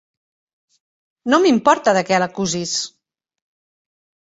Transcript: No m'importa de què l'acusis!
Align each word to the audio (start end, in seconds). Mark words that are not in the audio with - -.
No 1.33 1.39
m'importa 1.43 1.95
de 1.99 2.03
què 2.09 2.21
l'acusis! 2.25 2.75